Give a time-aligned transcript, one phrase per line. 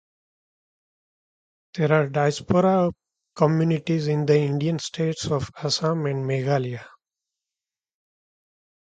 [1.75, 2.89] There are diaspora
[3.35, 6.83] communities in the Indian states of Assam and Meghalaya.